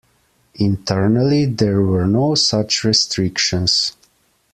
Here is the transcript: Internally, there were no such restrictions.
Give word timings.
Internally, 0.55 1.45
there 1.45 1.79
were 1.79 2.07
no 2.07 2.33
such 2.33 2.83
restrictions. 2.83 3.95